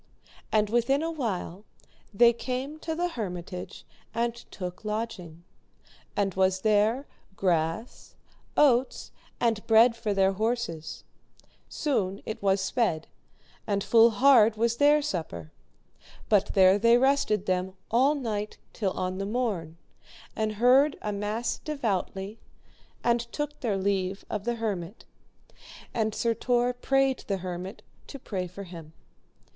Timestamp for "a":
1.03-1.11, 21.03-21.13